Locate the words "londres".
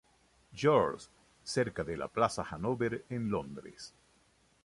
3.29-3.93